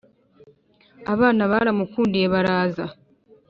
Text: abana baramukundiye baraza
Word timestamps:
abana 1.13 1.43
baramukundiye 1.51 2.25
baraza 2.33 2.85